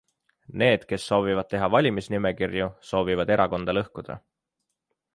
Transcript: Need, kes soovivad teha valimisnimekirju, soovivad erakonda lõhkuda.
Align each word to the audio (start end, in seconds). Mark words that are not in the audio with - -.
Need, 0.61 0.85
kes 0.91 1.05
soovivad 1.11 1.49
teha 1.51 1.69
valimisnimekirju, 1.75 2.73
soovivad 2.93 3.37
erakonda 3.39 3.81
lõhkuda. 3.81 4.21